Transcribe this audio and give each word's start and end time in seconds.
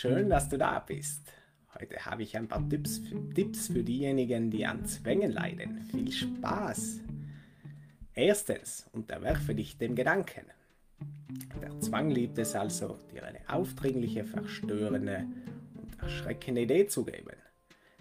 schön, 0.00 0.30
dass 0.30 0.48
du 0.48 0.56
da 0.56 0.78
bist. 0.78 1.30
Heute 1.78 2.06
habe 2.06 2.22
ich 2.22 2.34
ein 2.34 2.48
paar 2.48 2.66
Tipps 2.66 2.98
für, 2.98 3.28
Tipps 3.34 3.66
für 3.66 3.84
diejenigen, 3.84 4.50
die 4.50 4.64
an 4.64 4.86
Zwängen 4.86 5.30
leiden. 5.30 5.82
Viel 5.90 6.10
Spaß! 6.10 7.00
Erstens, 8.14 8.88
unterwerfe 8.92 9.54
dich 9.54 9.76
dem 9.76 9.94
Gedanken. 9.94 10.46
Der 11.60 11.78
Zwang 11.80 12.10
liebt 12.10 12.38
es 12.38 12.54
also, 12.54 12.98
dir 13.12 13.24
eine 13.24 13.40
aufdringliche, 13.46 14.24
verstörende 14.24 15.26
und 15.74 16.02
erschreckende 16.02 16.62
Idee 16.62 16.86
zu 16.86 17.04
geben. 17.04 17.36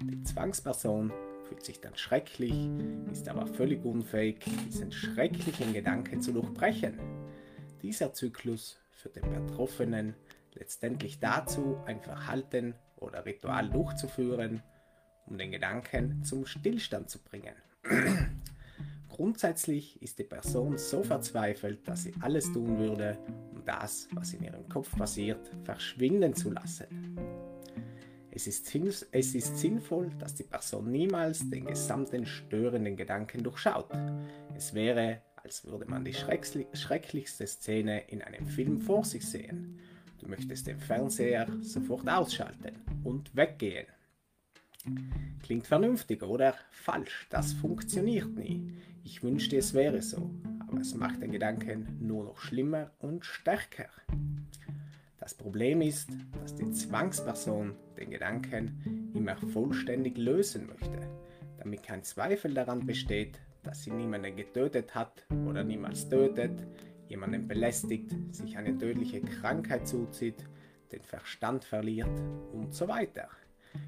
Die 0.01 0.23
Zwangsperson 0.23 1.11
fühlt 1.49 1.65
sich 1.65 1.81
dann 1.81 1.97
schrecklich, 1.97 2.69
ist 3.11 3.27
aber 3.27 3.45
völlig 3.45 3.83
unfähig, 3.83 4.45
diesen 4.67 4.93
schrecklichen 4.93 5.73
Gedanken 5.73 6.21
zu 6.21 6.31
durchbrechen. 6.31 6.97
Dieser 7.81 8.13
Zyklus 8.13 8.79
führt 8.89 9.17
den 9.17 9.29
Betroffenen 9.33 10.15
letztendlich 10.55 11.19
dazu, 11.19 11.77
ein 11.85 12.01
Verhalten 12.01 12.75
oder 12.97 13.25
Ritual 13.25 13.69
durchzuführen, 13.69 14.61
um 15.25 15.37
den 15.37 15.51
Gedanken 15.51 16.23
zum 16.23 16.45
Stillstand 16.45 17.09
zu 17.09 17.19
bringen. 17.23 17.55
Grundsätzlich 19.09 20.01
ist 20.01 20.19
die 20.19 20.23
Person 20.23 20.77
so 20.77 21.03
verzweifelt, 21.03 21.87
dass 21.87 22.03
sie 22.03 22.13
alles 22.21 22.51
tun 22.53 22.77
würde, 22.77 23.17
um 23.51 23.65
das, 23.65 24.07
was 24.13 24.33
in 24.33 24.43
ihrem 24.43 24.67
Kopf 24.69 24.95
passiert, 24.95 25.51
verschwinden 25.63 26.33
zu 26.33 26.51
lassen. 26.51 27.17
Es 28.31 28.47
ist, 28.47 28.73
es 29.11 29.35
ist 29.35 29.57
sinnvoll, 29.57 30.11
dass 30.19 30.35
die 30.35 30.43
Person 30.43 30.91
niemals 30.91 31.49
den 31.49 31.65
gesamten 31.65 32.25
störenden 32.25 32.95
Gedanken 32.95 33.43
durchschaut. 33.43 33.89
Es 34.55 34.73
wäre, 34.73 35.21
als 35.35 35.65
würde 35.65 35.85
man 35.85 36.05
die 36.05 36.13
schrecklichste 36.13 37.47
Szene 37.47 38.07
in 38.07 38.21
einem 38.21 38.45
Film 38.45 38.79
vor 38.79 39.03
sich 39.03 39.27
sehen. 39.27 39.79
Du 40.19 40.27
möchtest 40.27 40.67
den 40.67 40.79
Fernseher 40.79 41.47
sofort 41.61 42.07
ausschalten 42.07 42.75
und 43.03 43.35
weggehen. 43.35 43.87
Klingt 45.43 45.67
vernünftig 45.67 46.23
oder 46.23 46.55
falsch? 46.71 47.27
Das 47.29 47.53
funktioniert 47.53 48.29
nie. 48.35 48.73
Ich 49.03 49.23
wünschte, 49.23 49.57
es 49.57 49.73
wäre 49.73 50.01
so, 50.01 50.29
aber 50.67 50.79
es 50.81 50.93
macht 50.93 51.21
den 51.21 51.31
Gedanken 51.31 51.97
nur 51.99 52.25
noch 52.25 52.39
schlimmer 52.39 52.91
und 52.99 53.25
stärker. 53.25 53.89
Das 55.19 55.33
Problem 55.35 55.81
ist, 55.81 56.09
dass 56.41 56.55
die 56.55 56.71
Zwangsperson 56.71 57.75
den 57.97 58.09
Gedanken 58.09 59.11
immer 59.13 59.37
vollständig 59.37 60.17
lösen 60.17 60.67
möchte, 60.67 61.09
damit 61.57 61.83
kein 61.83 62.03
Zweifel 62.03 62.53
daran 62.53 62.85
besteht, 62.85 63.39
dass 63.63 63.83
sie 63.83 63.91
niemanden 63.91 64.35
getötet 64.35 64.95
hat 64.95 65.25
oder 65.47 65.63
niemals 65.63 66.07
tötet, 66.09 66.65
jemanden 67.09 67.47
belästigt, 67.47 68.15
sich 68.31 68.57
eine 68.57 68.77
tödliche 68.77 69.21
Krankheit 69.21 69.87
zuzieht, 69.87 70.45
den 70.91 71.01
Verstand 71.01 71.65
verliert 71.65 72.09
und 72.53 72.73
so 72.73 72.87
weiter. 72.87 73.27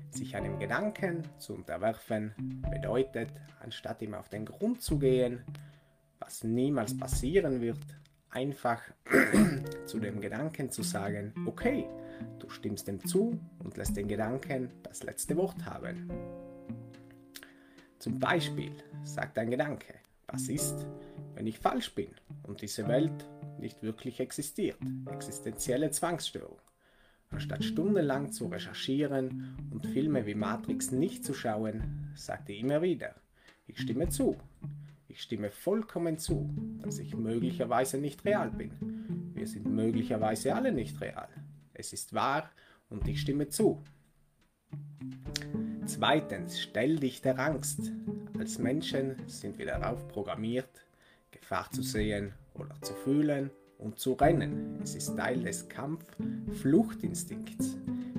Sich 0.09 0.36
einem 0.36 0.59
Gedanken 0.59 1.23
zu 1.38 1.53
unterwerfen 1.53 2.33
bedeutet, 2.69 3.30
anstatt 3.61 4.02
ihm 4.02 4.14
auf 4.14 4.30
den 4.30 4.45
Grund 4.45 4.81
zu 4.81 4.99
gehen, 4.99 5.44
was 6.19 6.44
niemals 6.44 6.97
passieren 6.97 7.61
wird, 7.61 7.80
einfach 8.30 8.81
zu 9.86 9.99
dem 9.99 10.19
Gedanken 10.19 10.69
zu 10.69 10.83
sagen, 10.83 11.33
okay, 11.45 11.88
du 12.39 12.49
stimmst 12.49 12.88
dem 12.88 13.03
zu 13.05 13.39
und 13.59 13.77
lässt 13.77 13.97
den 13.97 14.08
Gedanken 14.08 14.69
das 14.83 15.03
letzte 15.03 15.36
Wort 15.38 15.66
haben. 15.66 16.09
Zum 17.97 18.19
Beispiel 18.19 18.72
sagt 19.03 19.38
ein 19.38 19.49
Gedanke, 19.49 19.94
was 20.27 20.47
ist, 20.47 20.86
wenn 21.36 21.47
ich 21.47 21.59
falsch 21.59 21.94
bin 21.94 22.09
und 22.44 22.61
diese 22.61 22.88
Welt 22.88 23.28
nicht 23.59 23.84
wirklich 23.84 24.20
existiert? 24.20 24.78
Existenzielle 25.11 25.92
Zwangsstörung. 25.92 26.59
Anstatt 27.30 27.64
stundenlang 27.64 28.31
zu 28.31 28.48
recherchieren 28.48 29.56
und 29.71 29.88
Filme 29.88 30.26
wie 30.26 30.36
Matrix 30.36 30.92
nicht 30.92 31.23
zu 31.23 31.33
schauen, 31.33 32.11
sagt 32.15 32.49
er 32.49 32.58
immer 32.58 32.82
wieder, 32.82 33.15
ich 33.67 33.80
stimme 33.80 34.10
zu. 34.10 34.38
Ich 35.08 35.21
stimme 35.21 35.49
vollkommen 35.49 36.17
zu, 36.17 36.49
dass 36.82 36.99
ich 36.99 37.15
möglicherweise 37.15 37.98
nicht 37.98 38.23
real 38.26 38.52
bin. 38.52 39.32
Wir 39.33 39.48
sind 39.48 39.65
möglicherweise 39.65 40.55
alle 40.55 40.71
nicht 40.71 40.99
real. 41.02 41.30
Es 41.73 41.94
ist 41.94 42.14
wahr 42.14 42.49
und 42.89 43.08
ich 43.08 43.21
stimme 43.21 43.49
zu. 43.49 43.82
Zweitens, 45.86 46.61
stell 46.61 46.98
dich 46.98 47.21
der 47.21 47.39
Angst. 47.39 47.92
Als 48.38 48.58
Menschen 48.58 49.15
sind 49.27 49.58
wir 49.58 49.65
darauf 49.65 50.08
programmiert, 50.08 50.86
Gefahr 51.52 51.70
zu 51.70 51.84
sehen 51.84 52.34
oder 52.54 52.82
zu 52.82 52.94
fühlen 52.94 53.52
und 53.78 54.00
zu 54.00 54.14
rennen. 54.14 54.80
Es 54.82 54.95
ist 54.95 55.17
Teil 55.17 55.44
des 55.44 55.67
Kampf-Fluchtinstinkts. 55.67 57.76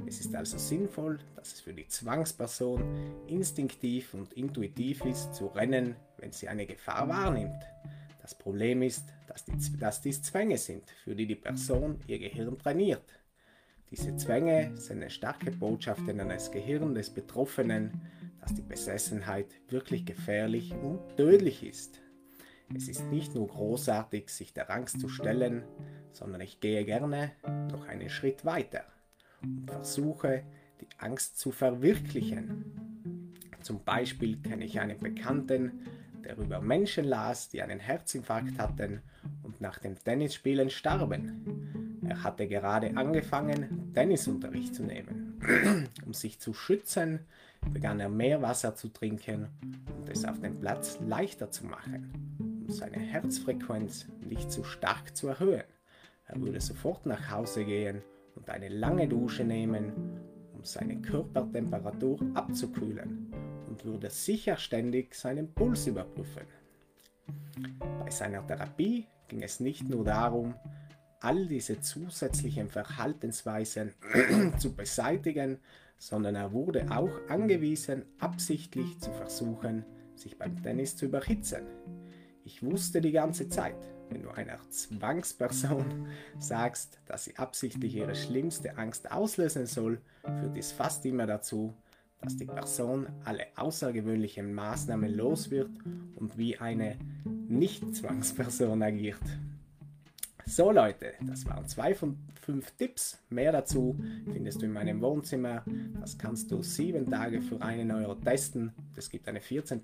Es 0.06 0.20
ist 0.20 0.34
also 0.34 0.58
sinnvoll, 0.58 1.18
dass 1.34 1.54
es 1.54 1.62
für 1.62 1.72
die 1.72 1.86
Zwangsperson 1.86 2.84
instinktiv 3.28 4.12
und 4.12 4.34
intuitiv 4.34 5.02
ist, 5.06 5.34
zu 5.34 5.46
rennen, 5.46 5.96
wenn 6.18 6.32
sie 6.32 6.46
eine 6.46 6.66
Gefahr 6.66 7.08
wahrnimmt. 7.08 7.62
Das 8.20 8.34
Problem 8.34 8.82
ist, 8.82 9.06
dass, 9.26 9.46
die, 9.46 9.54
dass 9.78 10.02
dies 10.02 10.22
Zwänge 10.22 10.58
sind, 10.58 10.90
für 11.02 11.14
die 11.14 11.26
die 11.26 11.34
Person 11.34 12.00
ihr 12.06 12.18
Gehirn 12.18 12.58
trainiert. 12.58 13.18
Diese 13.90 14.14
Zwänge 14.16 14.76
senden 14.76 15.08
starke 15.08 15.52
Botschaften 15.52 16.20
an 16.20 16.28
das 16.28 16.52
Gehirn 16.52 16.94
des 16.94 17.08
Betroffenen, 17.08 17.98
dass 18.42 18.52
die 18.52 18.60
Besessenheit 18.60 19.46
wirklich 19.70 20.04
gefährlich 20.04 20.74
und 20.74 21.16
tödlich 21.16 21.62
ist. 21.62 22.02
Es 22.74 22.88
ist 22.88 23.04
nicht 23.10 23.34
nur 23.34 23.48
großartig, 23.48 24.30
sich 24.30 24.54
der 24.54 24.70
Angst 24.70 25.00
zu 25.00 25.08
stellen, 25.08 25.64
sondern 26.12 26.40
ich 26.40 26.60
gehe 26.60 26.84
gerne 26.84 27.32
noch 27.70 27.86
einen 27.86 28.08
Schritt 28.08 28.44
weiter 28.44 28.84
und 29.42 29.70
versuche, 29.70 30.44
die 30.80 30.88
Angst 30.98 31.38
zu 31.38 31.50
verwirklichen. 31.50 33.34
Zum 33.60 33.84
Beispiel 33.84 34.38
kenne 34.38 34.64
ich 34.64 34.80
einen 34.80 34.98
Bekannten, 34.98 35.86
der 36.24 36.36
über 36.38 36.60
Menschen 36.60 37.04
las, 37.04 37.48
die 37.48 37.62
einen 37.62 37.80
Herzinfarkt 37.80 38.58
hatten 38.58 39.02
und 39.42 39.60
nach 39.60 39.78
dem 39.78 39.96
Tennisspielen 39.96 40.70
starben. 40.70 42.00
Er 42.06 42.22
hatte 42.22 42.48
gerade 42.48 42.96
angefangen, 42.96 43.92
Tennisunterricht 43.92 44.74
zu 44.74 44.82
nehmen. 44.82 45.40
um 46.06 46.14
sich 46.14 46.38
zu 46.38 46.54
schützen, 46.54 47.20
begann 47.72 48.00
er 48.00 48.08
mehr 48.08 48.42
Wasser 48.42 48.74
zu 48.74 48.88
trinken 48.88 49.48
und 49.98 50.08
es 50.08 50.24
auf 50.24 50.40
dem 50.40 50.58
Platz 50.58 50.98
leichter 51.00 51.50
zu 51.50 51.66
machen 51.66 52.51
seine 52.72 52.98
Herzfrequenz 52.98 54.06
nicht 54.20 54.50
zu 54.50 54.64
stark 54.64 55.16
zu 55.16 55.28
erhöhen. 55.28 55.64
Er 56.26 56.40
würde 56.40 56.60
sofort 56.60 57.06
nach 57.06 57.30
Hause 57.30 57.64
gehen 57.64 58.02
und 58.34 58.48
eine 58.48 58.68
lange 58.68 59.08
Dusche 59.08 59.44
nehmen, 59.44 59.92
um 60.54 60.64
seine 60.64 61.00
Körpertemperatur 61.00 62.18
abzukühlen 62.34 63.32
und 63.68 63.84
würde 63.84 64.10
sicher 64.10 64.56
ständig 64.56 65.14
seinen 65.14 65.52
Puls 65.52 65.86
überprüfen. 65.86 66.42
Bei 68.00 68.10
seiner 68.10 68.46
Therapie 68.46 69.06
ging 69.28 69.42
es 69.42 69.60
nicht 69.60 69.88
nur 69.88 70.04
darum, 70.04 70.54
all 71.20 71.46
diese 71.46 71.80
zusätzlichen 71.80 72.68
Verhaltensweisen 72.68 73.94
zu 74.58 74.74
beseitigen, 74.74 75.58
sondern 75.98 76.34
er 76.34 76.52
wurde 76.52 76.90
auch 76.90 77.12
angewiesen, 77.28 78.04
absichtlich 78.18 78.98
zu 78.98 79.12
versuchen, 79.12 79.84
sich 80.16 80.36
beim 80.36 80.60
Tennis 80.62 80.96
zu 80.96 81.06
überhitzen. 81.06 81.62
Ich 82.44 82.62
wusste 82.62 83.00
die 83.00 83.12
ganze 83.12 83.48
Zeit, 83.48 83.76
wenn 84.10 84.22
du 84.22 84.30
einer 84.30 84.58
Zwangsperson 84.68 86.08
sagst, 86.38 87.00
dass 87.06 87.24
sie 87.24 87.36
absichtlich 87.36 87.94
ihre 87.94 88.14
schlimmste 88.14 88.76
Angst 88.76 89.10
auslösen 89.12 89.66
soll, 89.66 90.00
führt 90.22 90.56
dies 90.56 90.72
fast 90.72 91.06
immer 91.06 91.26
dazu, 91.26 91.72
dass 92.20 92.36
die 92.36 92.46
Person 92.46 93.06
alle 93.24 93.46
außergewöhnlichen 93.56 94.52
Maßnahmen 94.54 95.14
los 95.14 95.50
wird 95.50 95.70
und 96.16 96.36
wie 96.36 96.58
eine 96.58 96.96
Nicht-Zwangsperson 97.48 98.82
agiert. 98.82 99.22
So 100.46 100.72
Leute, 100.72 101.12
das 101.20 101.46
waren 101.46 101.68
zwei 101.68 101.94
von 101.94 102.18
fünf 102.40 102.72
Tipps. 102.72 103.18
Mehr 103.30 103.52
dazu 103.52 103.96
findest 104.32 104.60
du 104.60 104.66
in 104.66 104.72
meinem 104.72 105.00
Wohnzimmer. 105.00 105.64
Das 106.00 106.18
kannst 106.18 106.50
du 106.50 106.62
sieben 106.62 107.08
Tage 107.08 107.40
für 107.40 107.62
einen 107.62 107.92
Euro 107.92 108.16
testen. 108.16 108.72
Es 108.96 109.08
gibt 109.08 109.28
eine 109.28 109.40
14 109.40 109.80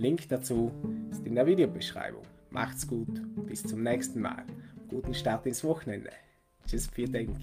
Link 0.00 0.28
dazu 0.30 0.72
ist 1.10 1.26
in 1.26 1.34
der 1.34 1.46
Videobeschreibung. 1.46 2.22
Macht's 2.48 2.86
gut, 2.86 3.20
bis 3.46 3.62
zum 3.62 3.82
nächsten 3.82 4.20
Mal. 4.20 4.44
Guten 4.88 5.12
Start 5.12 5.44
ins 5.46 5.62
Wochenende. 5.62 6.10
Tschüss, 6.66 6.86
vielen 6.86 7.12
Dank. 7.12 7.36